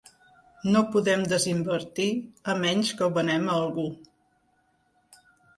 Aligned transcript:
No 0.75 0.79
podem 0.95 1.25
des-invertir 1.33 2.07
a 2.53 2.57
menys 2.63 2.95
que 2.97 3.05
ho 3.09 3.13
venem 3.19 3.47
a 3.53 3.59
algú. 3.61 3.89